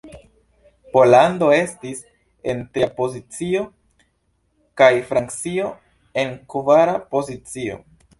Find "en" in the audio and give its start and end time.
2.53-2.63, 6.23-6.33